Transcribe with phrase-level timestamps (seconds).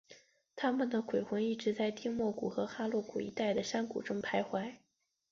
[0.55, 4.77] 他们的鬼魂一直在丁默山和哈洛谷一带的山谷中徘徊。